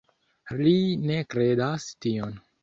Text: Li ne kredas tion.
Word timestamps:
Li 0.61 0.71
ne 1.09 1.19
kredas 1.35 1.87
tion. 2.07 2.35